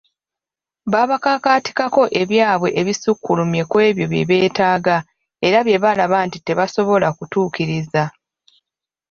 [0.93, 4.97] Babakakaatikako ebyabwe ebisukkulumye ku ebyo bye beetaaga
[5.47, 8.03] era bye balaba nti tebasobola kutuukiriza.